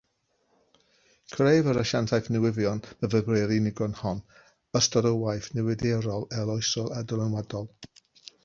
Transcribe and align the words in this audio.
Creodd 1.33 1.67
yr 1.73 1.79
asiantaeth 1.81 2.29
newyddion 2.35 2.81
myfyrwyr 3.05 3.53
unigryw 3.59 3.93
hon 4.01 4.23
ystod 4.81 5.11
o 5.13 5.15
waith 5.27 5.51
newyddiadurol 5.59 6.29
arloesol 6.41 6.93
a 6.99 7.07
dylanwadol. 7.13 7.71